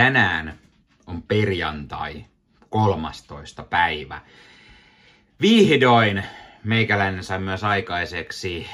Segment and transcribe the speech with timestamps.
[0.00, 0.58] tänään
[1.06, 2.24] on perjantai
[2.70, 3.62] 13.
[3.62, 4.20] päivä.
[5.40, 6.24] Vihdoin
[6.64, 8.66] meikäläinen sai myös aikaiseksi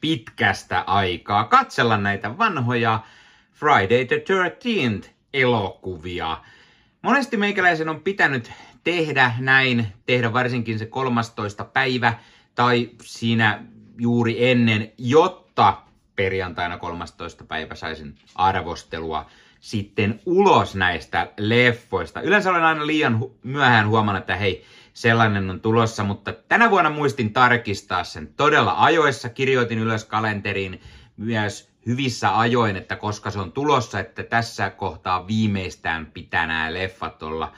[0.00, 3.00] pitkästä aikaa katsella näitä vanhoja
[3.52, 6.38] Friday the 13th elokuvia.
[7.02, 8.52] Monesti meikäläisen on pitänyt
[8.84, 11.64] tehdä näin, tehdä varsinkin se 13.
[11.64, 12.14] päivä
[12.54, 13.62] tai siinä
[13.98, 15.82] juuri ennen, jotta
[16.16, 17.44] perjantaina 13.
[17.44, 19.26] päivä saisin arvostelua
[19.60, 22.20] sitten ulos näistä leffoista.
[22.20, 26.90] Yleensä olen aina liian hu- myöhään huomannut, että hei, sellainen on tulossa, mutta tänä vuonna
[26.90, 29.28] muistin tarkistaa sen todella ajoissa.
[29.28, 30.80] Kirjoitin ylös kalenteriin
[31.16, 37.22] myös hyvissä ajoin, että koska se on tulossa, että tässä kohtaa viimeistään pitää nämä leffat
[37.22, 37.52] olla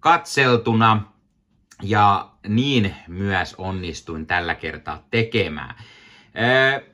[0.00, 1.02] katseltuna.
[1.82, 5.74] Ja niin myös onnistuin tällä kertaa tekemään.
[6.38, 6.93] Öö,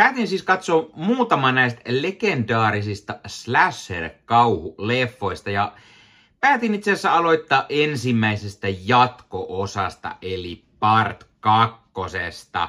[0.00, 5.72] Päätin siis katsoa muutama näistä legendaarisista slasher-kauhuleffoista ja
[6.40, 12.68] päätin itse asiassa aloittaa ensimmäisestä jatko-osasta eli part kakkosesta.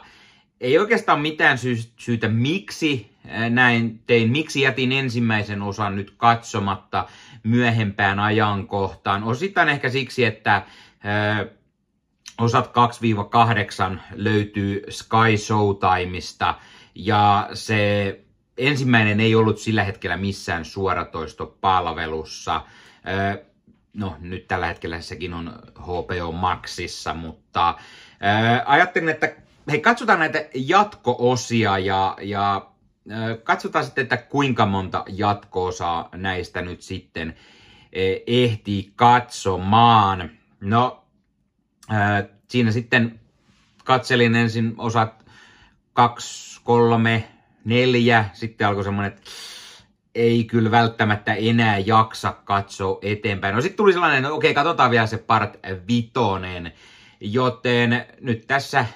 [0.61, 3.15] Ei oikeastaan mitään sy- syytä, miksi
[3.49, 7.07] näin tein, miksi jätin ensimmäisen osan nyt katsomatta
[7.43, 9.23] myöhempään ajankohtaan.
[9.23, 10.65] Osittain ehkä siksi, että
[11.41, 11.49] ö,
[12.37, 12.71] osat 2-8
[14.15, 16.55] löytyy Sky Showtimeista–
[16.95, 18.19] ja se
[18.57, 22.61] ensimmäinen ei ollut sillä hetkellä missään suoratoistopalvelussa.
[23.93, 27.75] No, nyt tällä hetkellä sekin on HBO Maxissa, mutta
[28.65, 29.35] ajattelin, että
[29.71, 32.67] hei, katsotaan näitä jatko-osia ja, ja
[33.43, 37.35] katsotaan sitten, että kuinka monta jatko-osaa näistä nyt sitten
[38.27, 40.29] ehtii katsomaan.
[40.59, 41.05] No,
[42.47, 43.19] siinä sitten
[43.83, 45.20] katselin ensin osat
[45.93, 47.27] kaksi kolme,
[47.65, 49.31] neljä, sitten alkoi semmoinen, että
[50.15, 53.55] ei kyllä välttämättä enää jaksa katsoa eteenpäin.
[53.55, 56.73] No sitten tuli sellainen, no okei, katsotaan vielä se part vitonen,
[57.19, 58.87] joten nyt tässä äh,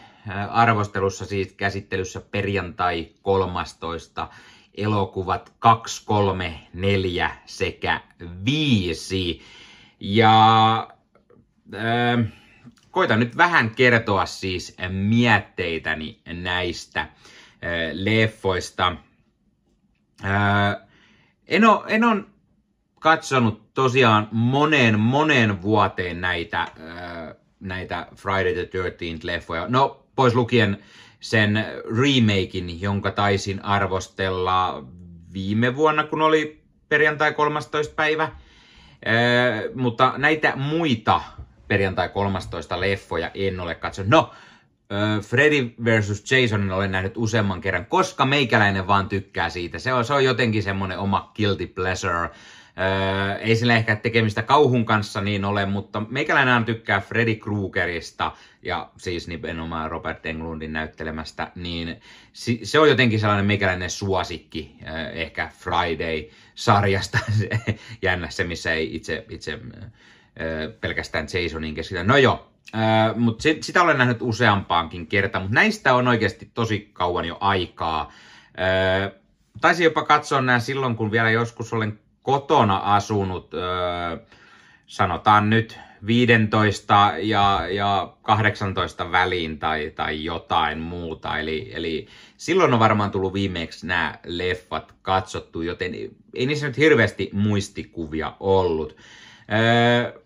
[0.50, 4.30] arvostelussa siis käsittelyssä perjantai 13
[4.78, 8.02] elokuvat 2, 3, 4 sekä
[8.46, 9.42] 5.
[10.00, 10.88] Ja
[11.74, 12.32] äh,
[12.96, 17.08] koitan nyt vähän kertoa siis mietteitäni näistä
[17.94, 18.96] leffoista.
[21.48, 22.24] En ole, en ole
[23.00, 26.68] katsonut tosiaan moneen, moneen vuoteen näitä,
[27.60, 29.66] näitä Friday the 13th leffoja.
[29.68, 30.78] No, pois lukien
[31.20, 31.66] sen
[31.98, 34.84] remakein, jonka taisin arvostella
[35.34, 37.96] viime vuonna, kun oli perjantai 13.
[37.96, 38.32] päivä.
[39.76, 41.22] mutta näitä muita
[41.68, 44.12] perjantai 13 leffoja en ole katsonut.
[44.12, 44.32] No,
[45.22, 49.80] Freddy versus Jasonin olen nähnyt useamman kerran, koska meikäläinen vaan tykkää siitä.
[49.80, 52.30] Se on, se on jotenkin semmoinen oma guilty pleasure.
[52.78, 58.90] Öö, ei sillä ehkä tekemistä kauhun kanssa niin ole, mutta meikäläinen tykkää Freddy Kruegerista ja
[58.98, 62.02] siis nimenomaan Robert Englundin näyttelemästä, niin
[62.64, 64.76] se on jotenkin sellainen meikäläinen suosikki
[65.14, 67.20] ehkä Friday-sarjasta.
[68.02, 69.60] Jännä se, missä ei itse, itse
[70.82, 72.04] pelkästään Jasonin keskitä.
[72.04, 72.52] No joo,
[73.16, 78.12] mutta sit, sitä olen nähnyt useampaankin kertaan, mutta näistä on oikeasti tosi kauan jo aikaa.
[79.62, 83.52] Taisin jopa katsoa nämä silloin, kun vielä joskus olen kotona asunut,
[84.88, 91.40] sanotaan nyt 15 ja, ja 18 väliin tai, tai jotain muuta.
[91.40, 92.08] Eli, eli
[92.38, 95.94] silloin on varmaan tullut viimeksi nämä leffat katsottu, joten
[96.34, 98.98] ei niissä nyt hirveästi muistikuvia ollut.
[99.52, 100.22] Äh,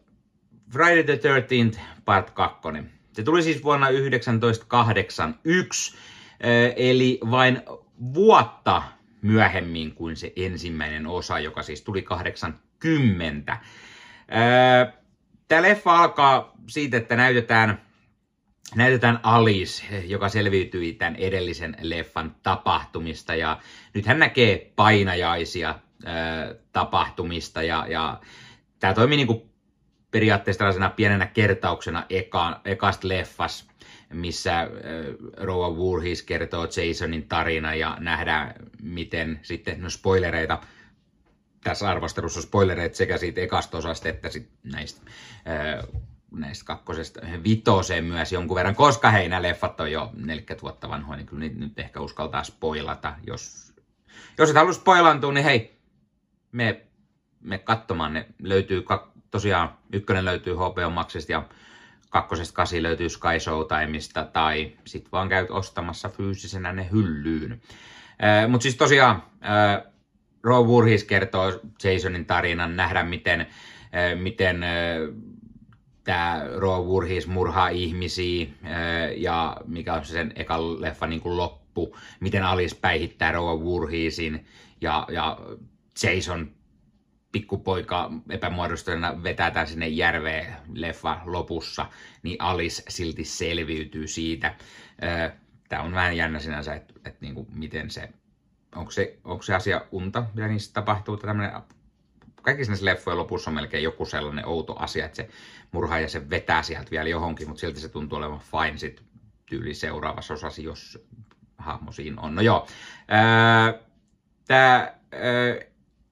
[0.71, 2.59] Friday the 13th Part 2.
[3.13, 5.97] Se tuli siis vuonna 1981,
[6.39, 7.61] eh, eli vain
[8.13, 8.83] vuotta
[9.21, 13.57] myöhemmin kuin se ensimmäinen osa, joka siis tuli 80.
[14.29, 14.99] Eh,
[15.49, 17.81] Tämä leffa alkaa siitä, että näytetään,
[18.75, 23.35] näytetään Alice, joka selviytyi tämän edellisen leffan tapahtumista.
[23.35, 23.59] Ja
[23.93, 28.19] nyt hän näkee painajaisia eh, tapahtumista ja, ja
[28.79, 29.48] tämä toimii niin kuin
[30.11, 33.67] periaatteessa tällaisena pienenä kertauksena eka, ekasta leffas,
[34.13, 34.67] missä äh,
[35.37, 40.59] Roa Voorhees kertoo Jasonin tarina ja nähdään, miten sitten, no spoilereita,
[41.63, 45.01] tässä arvostelussa spoilereita sekä siitä ekasta osasta että sit näistä,
[45.47, 46.01] äh,
[46.31, 51.17] näistä kakkosesta vitoseen myös jonkun verran, koska hei, nämä leffat on jo 40 vuotta vanhoja,
[51.17, 53.15] niin kyllä nyt ehkä uskaltaa spoilata.
[53.27, 53.73] Jos,
[54.37, 55.79] jos et halua spoilantua, niin hei,
[56.51, 56.81] me,
[57.41, 58.81] me katsomaan, ne löytyy
[59.31, 61.43] tosiaan ykkönen löytyy HBO Maxista ja
[62.09, 67.61] kakkosesta kasi löytyy Sky Showtimeista tai sit vaan käyt ostamassa fyysisenä ne hyllyyn.
[68.47, 69.23] Mutta siis tosiaan
[70.43, 73.47] Roe Voorhees kertoo Jasonin tarinan, nähdä miten,
[74.21, 74.65] miten
[76.03, 78.47] tämä Roe Voorhees murhaa ihmisiä
[79.15, 84.45] ja mikä on sen ekan leffa niin loppu, miten Alice päihittää Roe Voorheesin
[84.81, 85.37] ja, ja
[86.03, 86.51] Jason
[87.31, 91.85] pikkupoika epämuodostajana vetää tämän sinne järveen leffa lopussa,
[92.23, 94.55] niin Alice silti selviytyy siitä.
[95.69, 98.09] Tämä on vähän jännä sinänsä, että, että niin kuin miten se,
[98.75, 101.61] onko se, onko se asia unta, mitä niissä tapahtuu, tämmöinen
[102.41, 105.29] kaikissa näissä leffojen lopussa on melkein joku sellainen outo asia, että se
[105.71, 109.03] murhaaja se vetää sieltä vielä johonkin, mutta silti se tuntuu olevan fine sit
[109.45, 111.05] tyyli seuraavassa osassa, jos
[111.57, 112.35] hahmo siinä on.
[112.35, 112.67] No joo,
[114.47, 114.93] tämä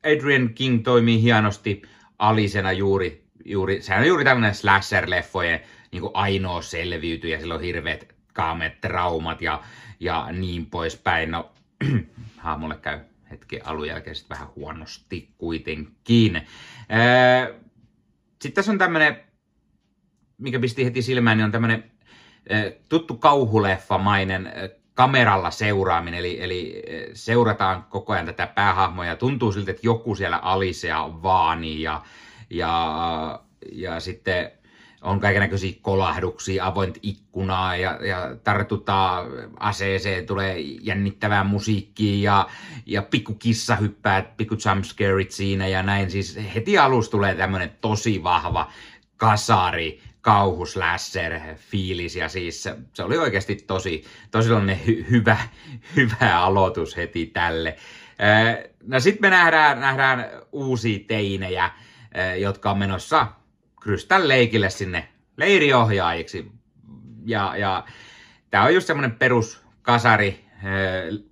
[0.08, 1.82] Adrian King toimii hienosti
[2.20, 5.60] alisena juuri, juuri sehän on juuri tämmöinen slasher-leffojen
[5.92, 9.64] niin ainoa selviytyjä, sillä on hirveät kaameet traumat ja,
[10.00, 11.32] ja niin poispäin.
[11.32, 11.52] No,
[12.38, 13.00] hahmolle käy
[13.32, 16.42] hetken alun jälkeen sitten vähän huonosti kuitenkin.
[18.42, 19.18] Sitten tässä on tämmöinen,
[20.38, 21.92] mikä pisti heti silmään, niin on tämmöinen
[22.90, 24.54] tuttu kauhuleffamainen
[24.98, 26.84] kameralla seuraaminen, eli, eli
[27.14, 32.02] seurataan koko ajan tätä päähahmoa ja tuntuu siltä, että joku siellä alisea vaani ja,
[32.50, 33.40] ja,
[33.72, 34.52] ja sitten
[35.02, 39.28] on kaikenlaisia kolahduksia, avoint ikkunaa ja, ja tartutaan
[39.60, 42.48] aseeseen, tulee jännittävää musiikkia ja,
[42.86, 46.12] ja pikku kissa hyppää, pikku jumpscareit siinä ja näin.
[46.12, 48.72] Siis heti alussa tulee tämmöinen tosi vahva
[49.18, 54.50] kasari, kauhuslasher fiilis ja siis se, oli oikeasti tosi, tosi
[54.88, 55.38] hy, hyvä,
[55.96, 57.76] hyvä aloitus heti tälle.
[58.84, 61.72] No sitten me nähdään, nähdään uusia teinejä,
[62.38, 63.28] jotka on menossa
[63.82, 65.08] Krystal leikille sinne
[65.38, 66.52] leiriohjaajiksi.
[67.26, 67.86] Ja, ja
[68.52, 70.46] tämä on just semmoinen perus kasari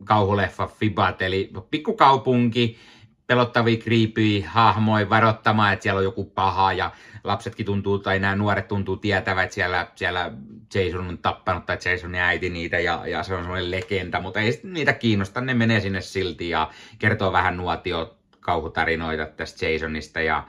[0.03, 2.79] kauhuleffa Fibat, eli pikkukaupunki,
[3.27, 6.91] pelottavia kriipyjä hahmoja varoittamaan, että siellä on joku paha ja
[7.23, 10.31] lapsetkin tuntuu, tai nämä nuoret tuntuu tietävät, että siellä, siellä
[10.73, 14.59] Jason on tappanut tai Jasonin äiti niitä ja, ja se on semmoinen legenda, mutta ei
[14.63, 16.69] niitä kiinnosta, ne menee sinne silti ja
[16.99, 20.47] kertoo vähän nuotio kauhutarinoita tästä Jasonista ja,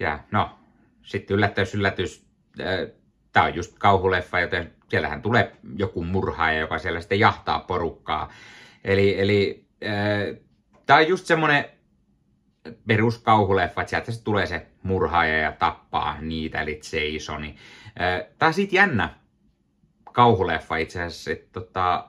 [0.00, 0.58] ja no,
[1.02, 2.26] sitten yllätys, yllätys,
[3.32, 8.32] tämä on just kauhuleffa, joten siellähän tulee joku murhaaja, joka siellä sitten jahtaa porukkaa.
[8.84, 9.64] Eli, eli
[10.86, 11.64] tämä on just semmoinen
[12.86, 16.80] peruskauhuleffa, että sieltä se tulee se murhaaja ja tappaa niitä, eli
[17.12, 17.56] Jasoni.
[18.38, 19.10] Tämä on siitä jännä
[20.12, 22.08] kauhuleffa itse asiassa, että tota,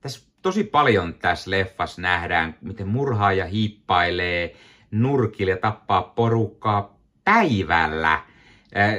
[0.00, 4.56] tässä tosi paljon tässä leffassa nähdään, miten murhaaja hiippailee
[4.90, 8.20] nurkille ja tappaa porukkaa päivällä.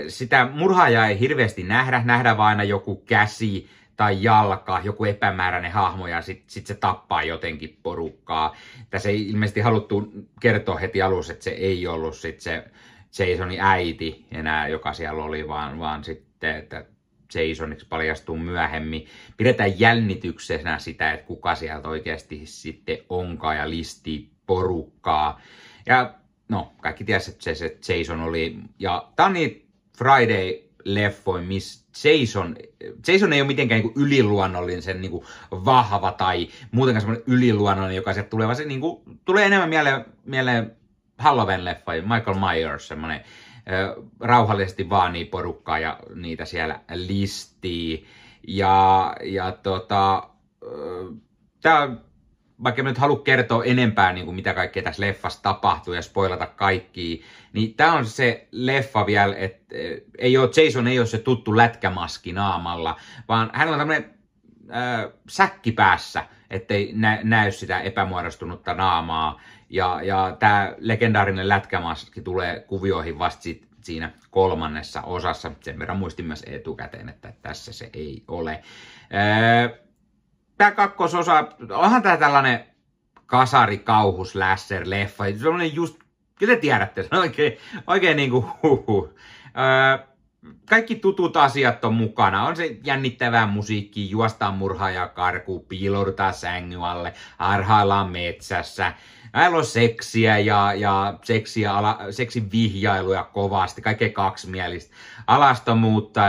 [0.07, 3.69] Sitä murhaajaa ei hirveästi nähdä, nähdään vain aina joku käsi
[3.99, 8.55] tai jalka, joku epämääräinen hahmo ja sitten sit se tappaa jotenkin porukkaa.
[8.89, 12.63] Tässä ei ilmeisesti haluttu kertoa heti alussa, että se ei ollut sit se
[13.29, 16.85] Jasonin äiti enää, joka siellä oli, vaan, vaan sitten, että
[17.33, 19.07] Jasoniksi paljastuu myöhemmin.
[19.37, 25.41] Pidetään jännityksenä sitä, että kuka sieltä oikeasti sitten onkaan ja listii porukkaa.
[25.85, 26.13] Ja
[26.49, 28.57] no, kaikki tiesivät, että se, se Jason oli.
[28.79, 29.35] Ja tämä on
[29.97, 32.55] Friday leffoin, missä Jason,
[33.07, 38.13] Jason ei ole mitenkään niin yliluonnollinen, sen niin kuin vahva tai muutenkaan semmoinen yliluonnollinen, joka
[38.13, 40.75] se tulee, vaan se niin kuin, tulee enemmän mieleen, mieleen
[41.17, 43.23] Halloween-leffa, Michael Myers, semmoinen
[44.19, 48.05] rauhallisesti vaanii porukkaa ja niitä siellä listii.
[48.47, 50.29] Ja, ja tota,
[51.61, 51.95] tämä
[52.63, 57.23] vaikka nyt halua kertoa enempää, niin kuin mitä kaikkea tässä leffassa tapahtuu ja spoilata kaikki,
[57.53, 61.57] niin tämä on se leffa vielä, että eh, ei ole, Jason ei ole se tuttu
[61.57, 62.95] lätkämaski naamalla,
[63.27, 64.13] vaan hänellä on tämmöinen
[64.71, 69.41] äh, säkki päässä, ettei nä- näy sitä epämuodostunutta naamaa.
[69.69, 75.51] Ja, ja tämä legendaarinen lätkämaski tulee kuvioihin vasta sit, siinä kolmannessa osassa.
[75.61, 78.51] Sen verran muistin myös etukäteen, että tässä se ei ole.
[78.51, 79.79] Äh,
[80.59, 82.65] tämä kakkososa, onhan tämä tällainen
[83.25, 85.23] kasari kauhus lässer leffa.
[85.37, 85.99] Sellainen just,
[86.35, 89.13] kyllä tiedätte, se on oikein, oikein niin kuin huhu.
[89.45, 90.07] Öö,
[90.69, 92.47] kaikki tutut asiat on mukana.
[92.47, 98.93] On se jännittävää musiikki, juostaan murhaaja karku, piiloudutaan sängyn alle, harhaillaan metsässä.
[99.33, 104.95] Näillä on seksiä ja, ja seksiä, ala, seksin vihjailuja kovasti, kaikkea kaksimielistä.
[105.27, 106.21] Alastomuutta,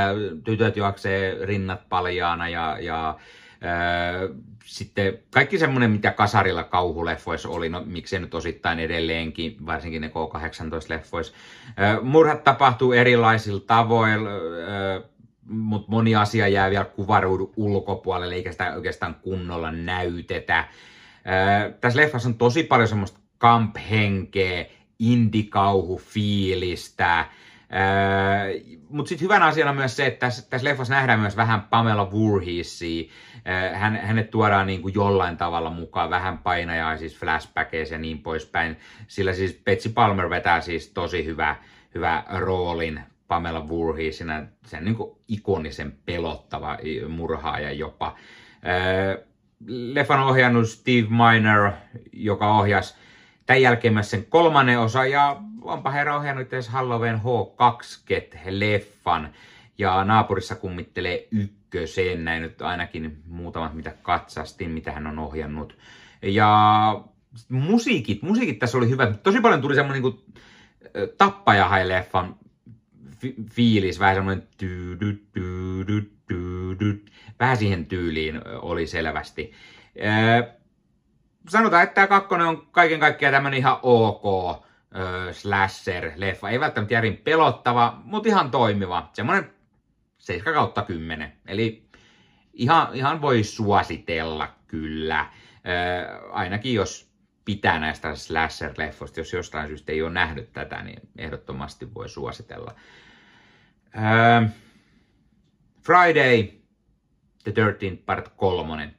[0.45, 3.19] tytöt juoksee rinnat paljaana ja, ja
[4.64, 11.35] sitten kaikki semmoinen, mitä kasarilla kauhuleffoissa oli, no miksei nyt osittain edelleenkin, varsinkin ne K-18-leffoissa.
[12.02, 14.31] Murhat tapahtuu erilaisilla tavoilla,
[15.49, 20.69] mutta moni asia jää vielä kuvaruudun ulkopuolelle, eikä sitä oikeastaan kunnolla näytetä.
[21.81, 24.67] Tässä leffassa on tosi paljon semmoista kamp-henkeä,
[24.99, 27.25] indikauhu-fiilistä.
[28.89, 33.11] Mutta sitten hyvänä asiana myös se, että tässä, tässä leffassa nähdään myös vähän Pamela Voorheesia.
[33.75, 38.77] Hän, hänet tuodaan niin kuin jollain tavalla mukaan, vähän painajaa siis flashbackeissa ja niin poispäin.
[39.07, 41.57] Sillä siis Betsy Palmer vetää siis tosi hyvä,
[41.95, 48.17] hyvä roolin Pamela Voorheesina, sen niin kuin ikonisen pelottava murhaaja jopa.
[49.67, 51.73] Leffan ohjannut Steve Miner,
[52.12, 52.95] joka ohjasi
[53.47, 59.29] tämän jälkeen myös sen kolmannen osa, ja onpa herra ohjannut edes Halloween H2-leffan,
[59.79, 65.79] ja naapurissa kummittelee ykkösen, näin nyt ainakin muutamat mitä katsastin, mitä hän on ohjannut.
[66.23, 67.05] Ja
[67.49, 70.25] musiikit, musiikit tässä oli hyvä, tosi paljon tuli semmoinen niin
[71.19, 72.35] tappajahai-leffan
[73.50, 74.49] fiilis, vähän semmoinen
[77.40, 79.52] vähän siihen tyyliin oli selvästi.
[81.49, 84.25] Sanotaan, että tämä kakkonen on kaiken kaikkiaan tämmöinen ihan ok
[85.33, 86.51] slasher-leffa.
[86.51, 89.11] Ei välttämättä järin pelottava, mutta ihan toimiva.
[89.13, 89.53] Semmoinen
[90.19, 91.33] 7 kautta 10.
[91.47, 91.89] Eli
[92.53, 95.27] ihan, ihan voi suositella kyllä.
[96.33, 97.11] ainakin jos
[97.45, 102.75] pitää näistä slasher-leffoista, jos jostain syystä ei ole nähnyt tätä, niin ehdottomasti voi suositella.
[103.97, 104.51] Uh,
[105.83, 106.49] Friday
[107.45, 108.95] the 13th part 3.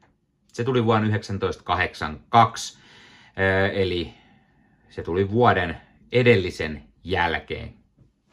[0.48, 4.14] Se tuli vuonna 1982, uh, eli
[4.92, 5.78] se tuli vuoden
[6.12, 7.74] edellisen jälkeen,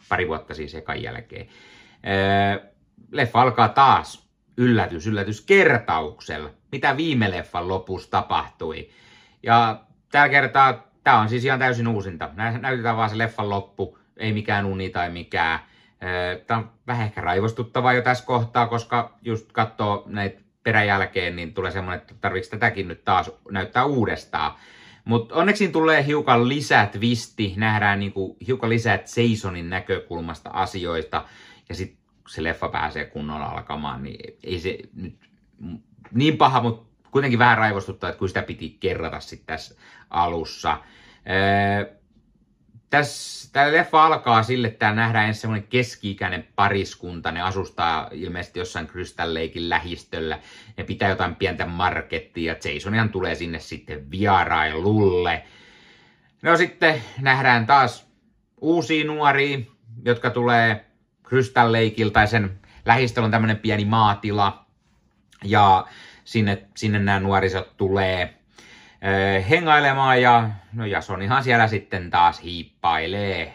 [0.09, 1.47] pari vuotta siis ekan jälkeen.
[1.47, 2.69] Uh,
[3.13, 8.91] leffa alkaa taas yllätys, yllätys kertauksella, mitä viime leffan lopussa tapahtui.
[9.43, 9.81] Ja
[10.13, 12.31] tällä kertaa tämä on siis ihan täysin uusinta.
[12.61, 15.59] Näytetään vaan se leffan loppu, ei mikään uni tai mikään.
[16.47, 21.71] Tämä on vähän ehkä raivostuttavaa jo tässä kohtaa, koska just katsoo näitä peräjälkeen, niin tulee
[21.71, 24.55] semmoinen, että tarvitsisi tätäkin nyt taas näyttää uudestaan.
[25.09, 31.25] Mutta onneksi tulee hiukan lisää twisti, nähdään niinku hiukan lisää Jasonin näkökulmasta asioista,
[31.69, 31.99] ja sitten
[32.29, 35.15] se leffa pääsee kunnolla alkamaan, niin ei se nyt
[36.13, 39.75] niin paha, mutta kuitenkin vähän raivostuttaa, että kun sitä piti kerrata sitten tässä
[40.11, 40.79] alussa.
[41.25, 41.98] Tässä,
[42.91, 47.33] tämä leffa alkaa sille, että nähdään ensin semmoinen keski-ikäinen pariskunta.
[47.33, 50.39] Ne asustaa ilmeisesti jossain Crystal Lakein lähistöllä.
[50.77, 55.43] Ne pitää jotain pientä markettia ja Jasonihan tulee sinne sitten vierailulle.
[56.43, 58.09] No sitten nähdään taas
[58.61, 59.59] uusia nuoria,
[60.05, 60.85] jotka tulee
[61.25, 64.67] Crystal Lakeilta tai sen lähistöllä on tämmöinen pieni maatila.
[65.45, 65.87] Ja
[66.25, 68.38] sinne, sinne nämä nuorisot tulee
[69.51, 73.55] hengailemaan ja no Jasonihan siellä sitten taas hiippailee,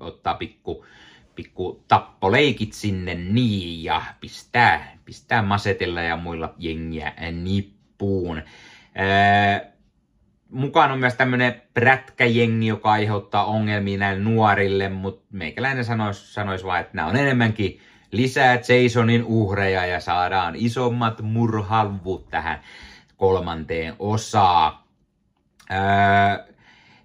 [0.00, 0.86] ottaa pikku,
[1.34, 8.42] pikku tappoleikit sinne niin ja pistää, pistää masetella ja muilla jengiä nippuun.
[8.94, 9.66] Ee,
[10.50, 16.80] mukaan on myös tämmönen prätkäjengi, joka aiheuttaa ongelmia näille nuorille, mutta meikäläinen sanoisi sanois vaan,
[16.80, 17.80] että nämä on enemmänkin
[18.12, 22.60] lisää Jasonin uhreja ja saadaan isommat murhalvut tähän
[23.16, 24.86] kolmanteen osaa.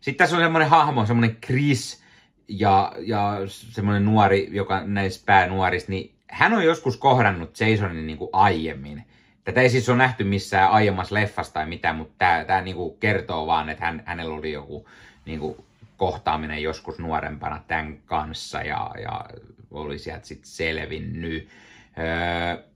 [0.02, 2.04] Sitten tässä on semmoinen hahmo, semmoinen Chris
[2.48, 8.30] ja, ja semmoinen nuori, joka näistä päänuorista, niin hän on joskus kohdannut Jasonin niin kuin
[8.34, 9.04] aiemmin.
[9.44, 12.98] Tätä ei siis ole nähty missään aiemmassa leffassa tai mitään, mutta tämä, tämä niin kuin
[13.00, 14.90] kertoo vaan, että hän, hänellä oli joku
[15.26, 15.56] niin kuin
[15.98, 19.26] kohtaaminen joskus nuorempana tämän kanssa ja, ja
[19.72, 21.48] oli sieltä sitten selvinnyt.
[21.98, 22.71] Öö,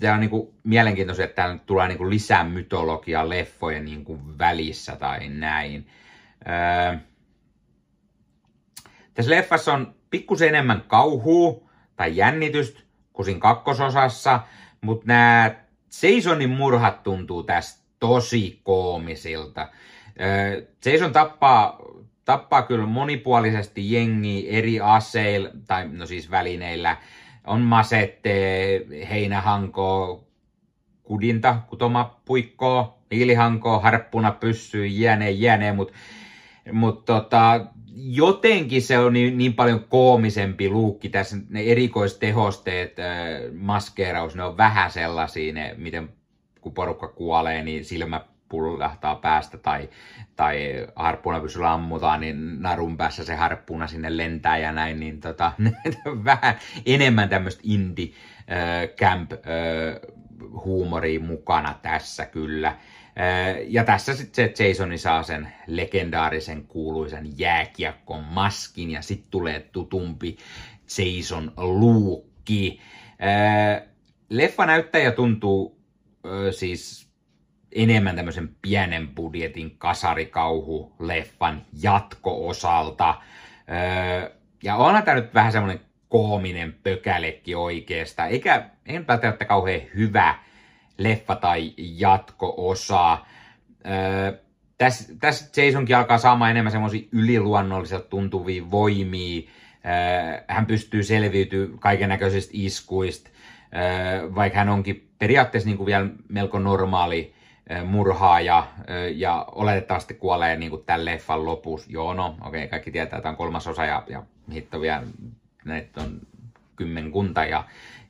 [0.00, 4.38] tämä on niin kuin mielenkiintoista, että täällä tulee niin kuin lisää mytologiaa leffojen niin kuin
[4.38, 5.86] välissä tai näin.
[6.48, 6.98] Öö,
[9.14, 12.80] tässä leffassa on pikkusen enemmän kauhua tai jännitystä
[13.12, 14.40] kuin siinä kakkososassa,
[14.80, 15.54] mutta nämä
[16.02, 19.68] Jasonin murhat tuntuu tästä tosi koomisilta.
[20.20, 21.78] Öö, Jason tappaa,
[22.24, 26.96] tappaa kyllä monipuolisesti jengi eri aseilla, tai no siis välineillä,
[27.46, 30.24] on masette, heinähanko,
[31.02, 35.94] kudinta, kutoma puikkoa, hiilihanko, harppuna pyssyy, jääne, jääne, mutta
[36.72, 43.06] mut tota, jotenkin se on niin, niin paljon koomisempi luukki tässä, ne erikoistehosteet, äh,
[43.52, 46.08] maskeeraus, ne on vähän sellaisia, ne, miten
[46.60, 49.88] kun porukka kuolee, niin silmä pullahtaa päästä tai,
[50.36, 55.52] tai harppunapyssyllä ammutaan, niin narun päässä se harppuna sinne lentää ja näin, niin tota,
[56.24, 56.54] vähän
[56.86, 59.38] enemmän tämmöistä indie äh, camp äh,
[60.64, 62.68] huumoria mukana tässä kyllä.
[62.68, 62.76] Äh,
[63.68, 70.36] ja tässä sitten se Jasoni saa sen legendaarisen kuuluisen jääkiekon maskin ja sitten tulee tutumpi
[70.98, 72.80] Jason luukki.
[74.28, 75.80] Leffa näyttäjä tuntuu
[76.26, 77.03] äh, siis
[77.74, 83.14] enemmän tämmöisen pienen budjetin kasarikauhu-leffan jatko-osalta.
[83.70, 84.30] Öö,
[84.62, 90.34] ja onhan tämä nyt vähän semmoinen koominen pökälekki oikeasta, eikä en välttämättä kauhean hyvä
[90.98, 93.18] leffa tai jatko-osa.
[93.86, 94.32] Öö,
[94.78, 99.42] tässä, tässä Jasonkin alkaa saamaan enemmän semmoisia yliluonnolliselta tuntuvia voimia.
[99.86, 103.30] Öö, hän pystyy selviytymään kaiken näköisistä iskuista,
[103.76, 107.34] öö, vaikka hän onkin periaatteessa niin kuin vielä melko normaali
[107.84, 108.66] murhaaja
[109.14, 111.92] ja oletettavasti kuolee niin tämän leffan lopussa.
[111.92, 115.02] Joo, no, okei, okay, kaikki tietää, että on kolmas osa ja, ja hitto vielä,
[115.64, 116.20] näitä on
[116.76, 117.64] kymmenkunta ja,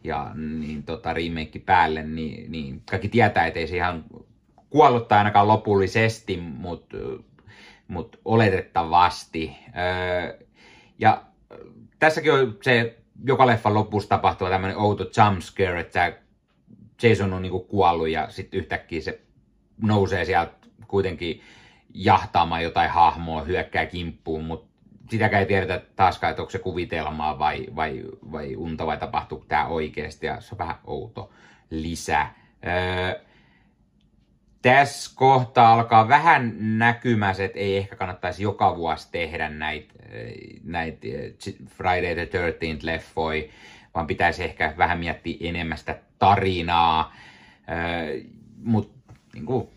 [0.05, 4.05] ja niin tota, remake päälle, niin, niin kaikki tietää, että ei se ihan
[4.71, 6.97] kuollutta ainakaan lopullisesti, mutta
[7.89, 9.57] mut oletettavasti.
[10.99, 11.23] Ja
[11.99, 16.13] tässäkin on se joka leffan lopussa tapahtuva tämmöinen outo jumpscare, että
[17.03, 19.21] Jason on niinku kuollut ja sitten yhtäkkiä se
[19.83, 20.53] nousee sieltä
[20.89, 21.41] kuitenkin
[21.95, 24.75] jahtaamaan jotain hahmoa, hyökkää kimppuun, mutta
[25.11, 29.67] sitäkään ei tiedetä taaskaan, että onko se kuvitelmaa vai, vai, vai unta vai tapahtuu tämä
[29.67, 31.33] oikeasti ja se on vähän outo
[31.71, 32.27] lisä.
[32.67, 33.21] Öö,
[34.63, 39.95] tässä kohtaa alkaa vähän näkymässä, että ei ehkä kannattaisi joka vuosi tehdä näitä
[40.65, 41.01] näit
[41.67, 43.51] Friday the 13th leffoi,
[43.95, 47.15] vaan pitäisi ehkä vähän miettiä enemmän sitä tarinaa.
[47.71, 48.21] Öö,
[48.57, 48.94] Mutta
[49.35, 49.69] niin kuin,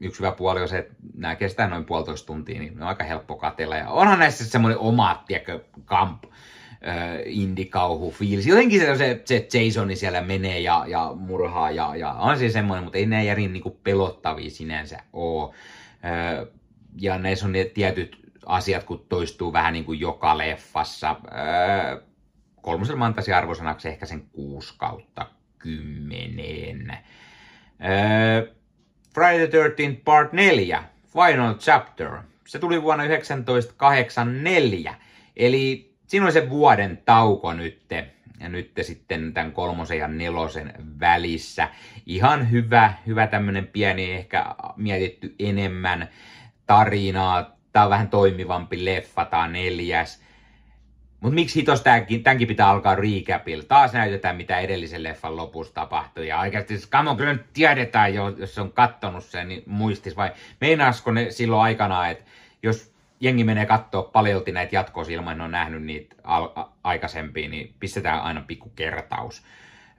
[0.00, 3.36] yksi hyvä puoli on se, että nämä kestää noin puolitoista tuntia, niin on aika helppo
[3.36, 3.76] katella.
[3.76, 6.24] Ja onhan näissä semmoinen oma, tiedätkö, kamp,
[7.26, 8.46] indikauhu fiilis.
[8.46, 12.84] Jotenkin se, se, se Jasoni siellä menee ja, ja murhaa ja, ja on se semmoinen,
[12.84, 15.54] mutta ei ne järin niinku pelottavia sinänsä ole.
[17.00, 21.16] Ja näissä on ne tietyt asiat, kun toistuu vähän niin kuin joka leffassa.
[22.62, 25.26] Kolmosella mä antaisin arvosanaksi ehkä sen 6 kautta
[25.58, 26.98] 10.
[29.14, 32.18] Friday the 13th Part 4, Final Chapter.
[32.46, 34.94] Se tuli vuonna 1984,
[35.36, 38.06] eli siinä oli se vuoden tauko nytte,
[38.40, 41.68] ja nyt sitten tämän kolmosen ja nelosen välissä.
[42.06, 46.08] Ihan hyvä, hyvä tämmönen pieni, ehkä mietitty enemmän
[46.66, 47.56] tarinaa.
[47.72, 50.23] Tää on vähän toimivampi leffa, on neljäs.
[51.24, 53.64] Mutta miksi hitos tämänkin, tämänkin pitää alkaa recapilla?
[53.68, 56.28] Taas näytetään, mitä edellisen leffan lopussa tapahtui.
[56.28, 60.16] Ja oikeasti, come on, kyllä nyt tiedetään jo, jos on kattonut sen, niin muistis.
[60.16, 62.24] Vai meinaasko ne silloin aikana, että
[62.62, 67.74] jos jengi menee katsoa paljolti näitä jatkoa ilman, on nähnyt niitä al- a- aikaisempia, niin
[67.80, 69.42] pistetään aina pikku kertaus.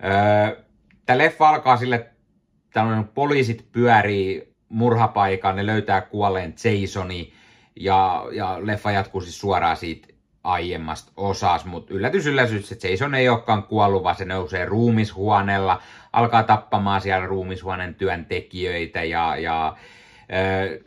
[0.03, 0.63] Öö,
[1.05, 7.33] Tämä leffa alkaa sille, että poliisit pyörii murhapaikan, ne löytää kuolleen Jasoni,
[7.75, 10.14] ja, ja leffa jatkuu siis suoraan siitä
[10.45, 15.81] aiemmasta osas, mutta yllätys yllätys, että Jason ei olekaan kuollut, vaan se nousee ruumishuoneella,
[16.13, 19.77] alkaa tappamaan siellä ruumishuoneen työntekijöitä ja, ja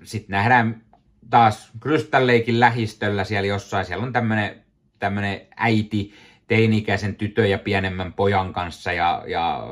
[0.03, 0.83] sitten nähdään
[1.31, 4.65] taas Crystal Lakein lähistöllä siellä jossain, siellä on tämmönen,
[4.99, 6.15] tämmönen äiti
[6.47, 9.63] teini-ikäisen tytön ja pienemmän pojan kanssa ja, ja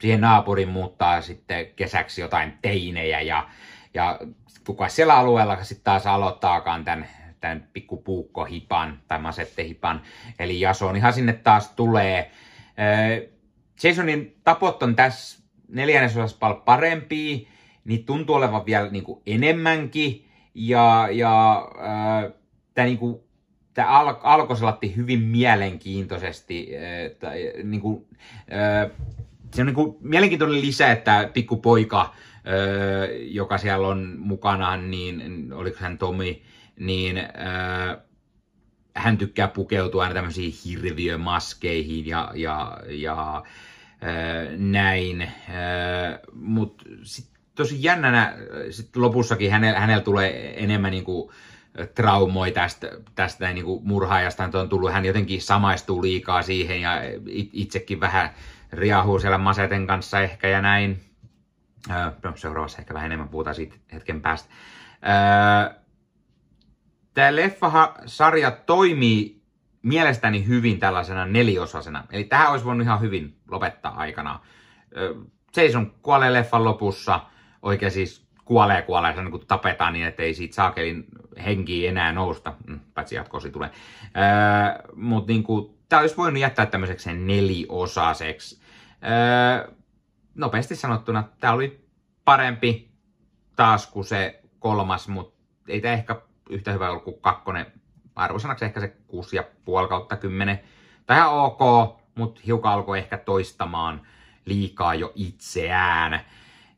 [0.00, 3.48] siihen naapurin muuttaa sitten kesäksi jotain teinejä ja,
[3.94, 4.18] ja
[4.66, 7.08] kuka siellä alueella sitten taas aloittaakaan tämän
[7.44, 10.02] tämän pikkupuukkohipan tai masettehipan.
[10.38, 12.30] Eli Jasonihan sinne taas tulee.
[13.82, 17.48] Jasonin tapot on tässä neljännesosassa paljon parempia,
[17.84, 20.24] niin tuntuu olevan vielä niin kuin enemmänkin.
[20.54, 21.68] Ja, ja
[22.74, 23.20] tämä niin kuin,
[23.74, 26.68] tämä al- alkoi selatti hyvin mielenkiintoisesti.
[27.18, 28.06] Tai, niin kuin,
[29.54, 32.14] se on niin kuin mielenkiintoinen lisä, että pikkupoika,
[33.18, 36.42] joka siellä on mukana, niin oliko hän Tomi,
[36.76, 37.96] niin äh,
[38.96, 45.22] hän tykkää pukeutua aina tämmöisiin hirviömaskeihin ja, ja, ja äh, näin.
[45.22, 45.30] Äh,
[46.32, 46.84] Mutta
[47.54, 48.34] tosi jännänä
[48.70, 51.32] sit lopussakin hänellä, hänellä tulee enemmän niinku
[51.94, 57.00] traumoi tästä, tästä niin kuin murhaajasta on tullut, hän jotenkin samaistuu liikaa siihen ja
[57.52, 58.30] itsekin vähän
[58.72, 61.00] riahuu siellä Maseten kanssa ehkä ja näin.
[62.22, 64.48] no, seuraavassa ehkä vähän enemmän puhutaan siitä hetken päästä
[67.14, 69.42] tämä leffa-sarja toimii
[69.82, 72.04] mielestäni hyvin tällaisena neliosasena.
[72.10, 74.40] Eli tähän olisi voinut ihan hyvin lopettaa aikana.
[75.56, 77.20] Jason kuolee leffan lopussa,
[77.62, 81.04] oikein siis kuolee kuolee, se niin kuin tapetaan niin, että ei siitä saakelin
[81.44, 83.70] henkiä enää nousta, mm, paitsi jatkoosi tulee.
[84.94, 85.44] Mutta niin
[85.88, 88.60] tämä olisi voinut jättää tämmöiseksi neliosaseksi.
[89.04, 89.74] Öö,
[90.34, 91.84] nopeasti sanottuna, tämä oli
[92.24, 92.90] parempi
[93.56, 95.34] taas kuin se kolmas, mutta
[95.68, 96.20] ei tämä ehkä
[96.50, 97.66] yhtä hyvä ollut kuin kakkonen.
[98.16, 100.60] Arvosanaksi ehkä se 6,5 kautta 10.
[101.06, 101.60] Tähän ok,
[102.14, 104.00] mutta hiukan alkoi ehkä toistamaan
[104.44, 106.20] liikaa jo itseään.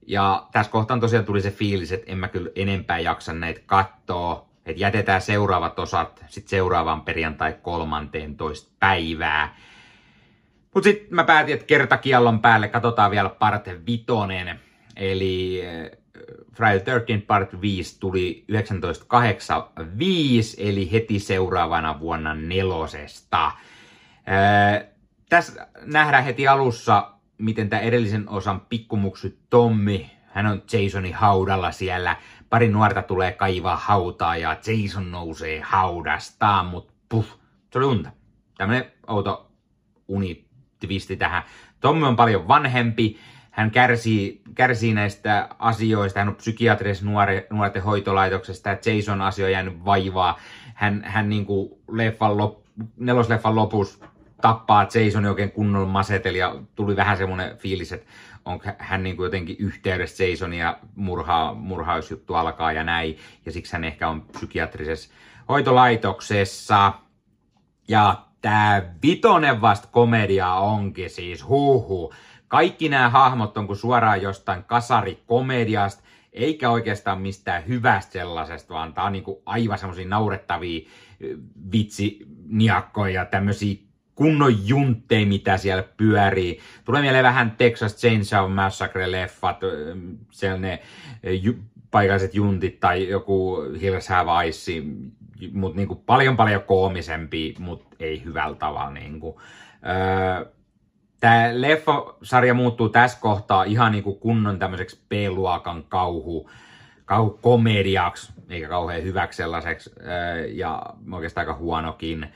[0.07, 4.47] Ja tässä kohtaan tosiaan tuli se fiilis, että en mä kyllä enempää jaksa näitä katsoa.
[4.67, 9.57] Että jätetään seuraavat osat sitten seuraavaan perjantai 13 päivää.
[10.75, 14.61] Mutta sitten mä päätin, että kertakiallon päälle katsotaan vielä parte vitonen.
[14.97, 15.91] Eli eh,
[16.55, 23.53] Friday 13 Part 5 tuli 1985, eli heti seuraavana vuonna nelosesta.
[24.27, 24.85] Ää,
[25.29, 32.17] tässä nähdään heti alussa, miten tämä edellisen osan pikkumuksu Tommi, hän on Jasonin haudalla siellä.
[32.51, 37.39] Pari nuorta tulee kaivaa hautaa ja Jason nousee haudastaan, mutta puh,
[37.73, 38.11] se oli unta.
[38.59, 39.53] Tämmönen outo
[40.09, 41.43] unitvisti tähän.
[41.81, 43.19] Tommi on paljon vanhempi,
[43.57, 49.85] hän kärsii, kärsii näistä asioista, hän on psykiatrisessa nuore, nuorten hoitolaitoksesta, ja Jason asio jäänyt
[49.85, 50.39] vaivaa.
[50.75, 52.59] Hän, hän niin kuin leffan lop,
[52.97, 54.07] nelosleffan lopussa
[54.41, 58.07] tappaa Jason oikein kunnolla maseteli ja tuli vähän semmoinen fiilis, että
[58.45, 63.19] on hän niin kuin jotenkin yhteydessä Jasonia ja murhaa, murhausjuttu alkaa ja näin.
[63.47, 65.11] Ja siksi hän ehkä on psykiatrisessa
[65.49, 66.93] hoitolaitoksessa.
[67.89, 72.13] Ja tämä vitonen vasta komedia onkin siis huhu.
[72.49, 79.05] Kaikki nämä hahmot on kuin suoraan jostain kasarikomediasta, eikä oikeastaan mistään hyvästä sellaisesta, vaan tää
[79.05, 80.89] on niinku aivan semmosia naurettavia
[81.73, 83.77] vitsiniakkoja ja tämmöisiä
[84.15, 86.61] kunnon juntteja, mitä siellä pyörii.
[86.85, 89.61] Tulee mieleen vähän Texas Chainsaw Massacre-leffat,
[90.31, 90.79] sellainen
[91.23, 91.55] ju,
[91.91, 94.73] paikalliset juntit tai joku Hills Have Ice,
[95.53, 98.91] mutta niinku paljon paljon koomisempi, mutta ei hyvällä tavalla.
[98.91, 99.41] Niinku.
[99.87, 100.56] Öö,
[101.27, 106.51] Tämä leffasarja muuttuu tässä kohtaa ihan niinku kunnon tämmöiseksi B-luokan kauhu,
[107.05, 109.91] kauhukomediaksi, eikä kauhean hyväksi sellaiseksi,
[110.53, 112.33] ja oikeastaan aika huonokin.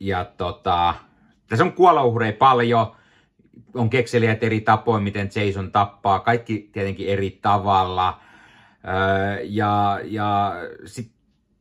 [0.00, 0.94] Ja tota,
[1.48, 2.96] tässä on kuolouhreja paljon,
[3.74, 8.20] on kekseliät eri tapoin, miten Jason tappaa, kaikki tietenkin eri tavalla.
[9.42, 10.52] Ja, ja
[10.84, 11.12] sit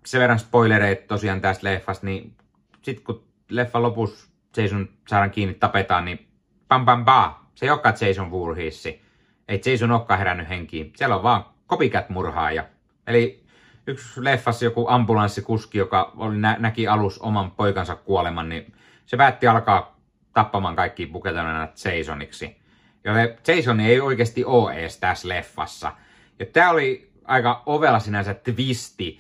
[0.06, 2.36] sen verran spoilereita tosiaan tästä leffasta, niin
[2.82, 6.28] sitten kun leffa lopussa Jason saadaan kiinni, tapetaan, niin
[6.68, 7.46] pam pam pa.
[7.56, 9.02] Se ei olekaan Jason Voorheesi.
[9.48, 10.94] Ei Jason olekaan herännyt henkiin.
[10.96, 12.64] Siellä on vaan copycat murhaaja.
[13.08, 13.44] Eli
[13.88, 18.74] yksi leffassa joku ambulanssikuski, joka oli, nä- näki alus oman poikansa kuoleman, niin
[19.06, 20.00] se päätti alkaa
[20.34, 22.62] tappamaan kaikki pukeutuneena Jasoniksi.
[23.04, 23.14] Ja
[23.48, 25.92] Jason ei oikeasti ole edes tässä leffassa.
[26.40, 29.20] Ja tämä oli aika ovela sinänsä twisti,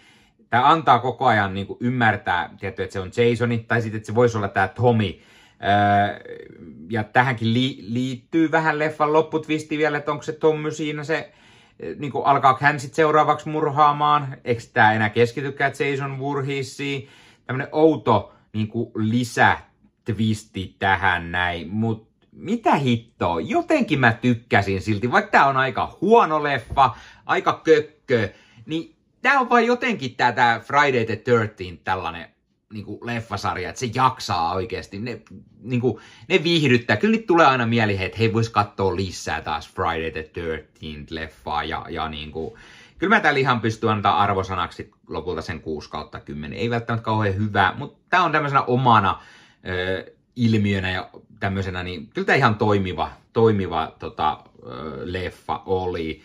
[0.51, 4.07] tämä antaa koko ajan niin kuin ymmärtää, tietty, että se on Jasoni, tai sitten, että
[4.07, 5.05] se voisi olla tämä Tommy.
[5.05, 6.31] Öö,
[6.89, 11.33] ja tähänkin li- liittyy vähän leffan lopputvisti vielä, että onko se Tommy siinä se,
[11.97, 17.07] niin kuin alkaa hän sitten seuraavaksi murhaamaan, eikö tämä enää keskitykään Jason Voorheesiin,
[17.45, 25.31] tämmöinen outo niin kuin lisätwisti tähän näin, mutta mitä hittoa, jotenkin mä tykkäsin silti, vaikka
[25.31, 28.29] tää on aika huono leffa, aika kökkö,
[28.65, 32.27] niin tää on vain jotenkin tää Friday the 13 tällainen
[32.73, 34.99] niin kuin leffasarja, että se jaksaa oikeasti.
[34.99, 35.21] Ne,
[35.61, 36.97] niin kuin, ne viihdyttää.
[36.97, 41.63] Kyllä nyt tulee aina mieli, että hei, vois katsoa lisää taas Friday the 13 leffaa.
[41.63, 42.53] Ja, ja niin kuin,
[42.97, 46.59] kyllä mä täällä ihan pystyn antaa arvosanaksi lopulta sen 6 kautta 10.
[46.59, 49.21] Ei välttämättä kauhean hyvää, mutta tää on tämmöisenä omana
[49.67, 56.21] ö, ilmiönä ja tämmöisenä, niin kyllä tää ihan toimiva, toimiva tota, ö, leffa oli.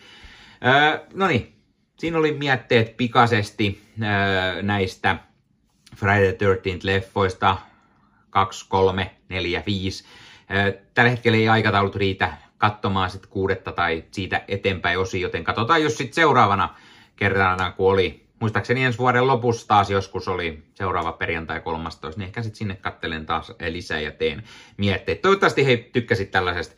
[1.13, 1.56] no niin,
[1.97, 5.17] siinä oli mietteet pikaisesti äh, näistä
[5.95, 7.57] Friday the 13 leffoista
[8.29, 10.05] 2, 3, 4, 5.
[10.51, 15.83] Äh, tällä hetkellä ei aikataulut riitä katsomaan sitten kuudetta tai siitä eteenpäin osi, joten katsotaan
[15.83, 16.75] jos sitten seuraavana
[17.15, 22.43] kerrana, kun oli muistaakseni ensi vuoden lopussa taas joskus oli seuraava perjantai 13, niin ehkä
[22.43, 24.43] sitten sinne kattelen taas lisää ja teen
[24.77, 25.21] mietteet.
[25.21, 26.75] Toivottavasti hei tykkäsit tällaisesta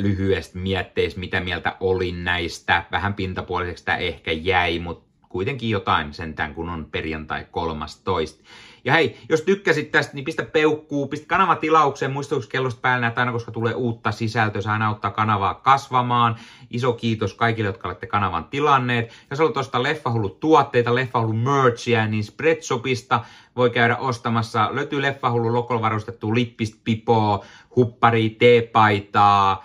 [0.00, 2.84] lyhyestä mietteistä, mitä mieltä olin näistä.
[2.92, 8.44] Vähän pintapuoliseksi tämä ehkä jäi, mutta kuitenkin jotain sentään, kun on perjantai 13.
[8.84, 13.20] Ja hei, jos tykkäsit tästä, niin pistä peukkuu, pistä kanava tilaukseen, muistutuksi kellosta päällä näitä
[13.20, 16.36] aina, koska tulee uutta sisältöä, se aina auttaa kanavaa kasvamaan.
[16.70, 19.12] Iso kiitos kaikille, jotka olette kanavan tilanneet.
[19.30, 23.24] Jos haluat ostaa Leffahullut tuotteita, Leffahullu merchia, niin Spreadshopista
[23.56, 24.68] voi käydä ostamassa.
[24.72, 27.44] Löytyy Leffahullu lokolla varustettu lippist, pipoa,
[27.76, 29.64] huppari, teepaitaa,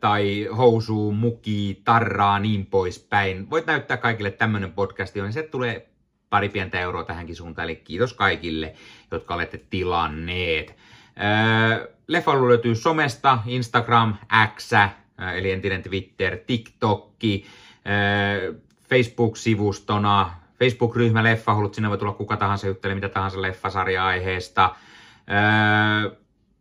[0.00, 3.50] tai housu, muki, tarraa, niin poispäin.
[3.50, 5.88] Voit näyttää kaikille tämmönen podcasti, niin se tulee
[6.30, 8.74] pari pientä euroa tähänkin suuntaan, eli kiitos kaikille,
[9.10, 10.76] jotka olette tilanneet.
[12.06, 14.14] Leffa löytyy somesta, Instagram,
[14.56, 14.70] X,
[15.34, 17.46] eli entinen Twitter, TikTokki,
[18.88, 24.74] Facebook-sivustona, Facebook-ryhmä Leffahullut, sinne voi tulla kuka tahansa juttelee mitä tahansa leffasarja-aiheesta.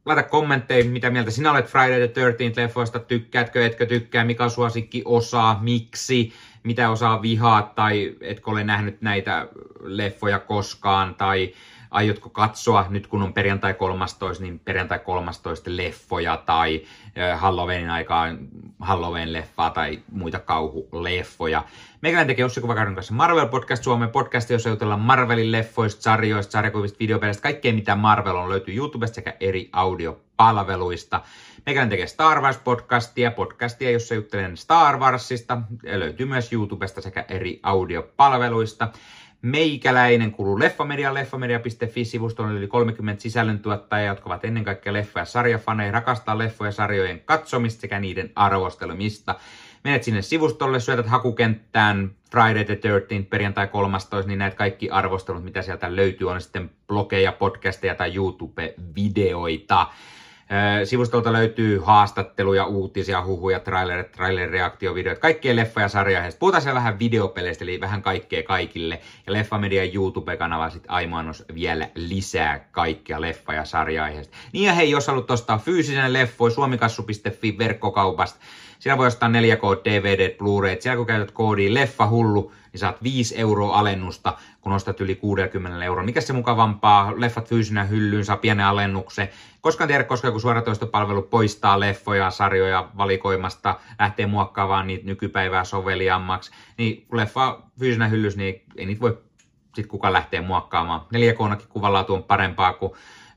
[0.05, 4.51] laita kommentteja, mitä mieltä sinä olet Friday the 13th leffoista, tykkäätkö, etkö tykkää, mikä on
[4.51, 6.33] suosikki osaa, miksi,
[6.67, 9.47] mitä osaa vihaa, tai etkö ole nähnyt näitä
[9.83, 11.49] leffoja koskaan, tai
[11.91, 16.81] aiotko katsoa nyt kun on perjantai 13, niin perjantai 13 leffoja tai
[17.35, 18.37] Halloweenin aikaan
[18.79, 21.63] Halloween-leffaa tai muita kauhuleffoja.
[22.01, 26.97] Meikäläinen tekee Ossi Kuvakauden kanssa Marvel Podcast, Suomen podcast, jossa jutellaan Marvelin leffoista, sarjoista, sarjakuvista,
[26.99, 31.21] videopeleistä, kaikkea mitä Marvel on löytyy YouTubesta sekä eri audiopalveluista.
[31.65, 37.59] Meikäläinen tekee Star Wars podcastia, podcastia, jossa juttelen Star Warsista, löytyy myös YouTubesta sekä eri
[37.63, 38.87] audiopalveluista.
[39.41, 46.37] Meikäläinen kuuluu Leffamedia, leffamedia.fi-sivustolle yli 30 sisällöntuottajaa, jotka ovat ennen kaikkea leffa- ja sarjafaneja, rakastaa
[46.37, 49.35] leffoja ja sarjojen katsomista sekä niiden arvostelemista.
[49.83, 55.61] Menet sinne sivustolle, syötät hakukenttään Friday the 13th, perjantai 13, niin näet kaikki arvostelut, mitä
[55.61, 59.87] sieltä löytyy, on sitten blogeja, podcasteja tai YouTube-videoita.
[60.83, 66.39] Sivustolta löytyy haastatteluja, uutisia, huhuja, trailerit, trailer-reaktiovideot, kaikkea leffa- ja sarjaiheista.
[66.39, 69.01] Puhutaan siellä vähän videopeleistä, eli vähän kaikkea kaikille.
[69.27, 74.37] Ja Leffamedian YouTube-kanava sitten aimaannos vielä lisää kaikkea leffa- ja sarjaiheista.
[74.53, 78.39] Niin ja hei, jos haluat ostaa fyysisen leffoi suomikassu.fi verkkokaupasta,
[78.79, 80.77] siellä voi ostaa 4K DVD, Blu-ray.
[80.79, 86.03] Siellä kun käytät koodi LEFFAHULLU, niin saat 5 euroa alennusta, kun ostat yli 60 euroa.
[86.03, 87.13] Mikä se mukavampaa?
[87.15, 89.29] Leffat fyysinä hyllyyn, saa pienen alennuksen.
[89.61, 97.05] Koska tiedä, koska joku suoratoistopalvelu poistaa leffoja, sarjoja valikoimasta, lähtee muokkaamaan niitä nykypäivää soveliaammaksi, niin
[97.07, 99.21] kun leffa fyysinä hyllys, niin ei niitä voi
[99.65, 101.01] sitten kukaan lähteä muokkaamaan.
[101.01, 102.91] 4K kuvanlaatu on parempaa kuin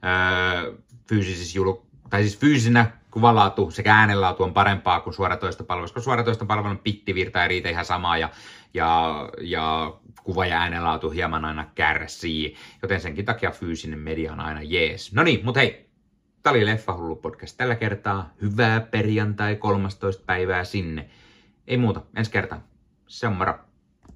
[0.05, 0.73] öö,
[1.09, 7.43] fyysisissä julu- tai siis fyysinä kuvanlaatu sekä äänenlaatu on parempaa kuin suoratoistopalveluissa, koska suoratoistopalvelun pittivirta
[7.43, 8.31] ei riitä ihan samaa ja,
[8.75, 14.63] ja, ja kuva- ja äänenlaatu hieman aina kärsii, joten senkin takia fyysinen media on aina
[14.63, 15.13] jees.
[15.13, 15.91] No niin, mutta hei,
[16.43, 18.31] Tämä oli Leffahullu podcast tällä kertaa.
[18.43, 20.23] Hyvää perjantai 13.
[20.27, 21.11] päivää sinne.
[21.67, 22.63] Ei muuta, ensi kertaa.
[23.07, 23.70] Se on moro.